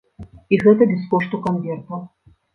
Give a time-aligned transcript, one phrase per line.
[0.55, 2.03] І гэта без кошту канвертаў.